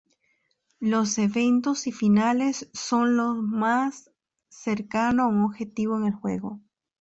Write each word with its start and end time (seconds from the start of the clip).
Los 0.79 1.19
eventos 1.19 1.85
y 1.85 1.91
finales 1.91 2.67
son 2.73 3.17
lo 3.17 3.35
más 3.35 4.09
cercano 4.49 5.21
a 5.21 5.27
un 5.27 5.43
objetivo 5.43 5.95
en 5.97 6.05
el 6.05 6.13
juego. 6.15 6.59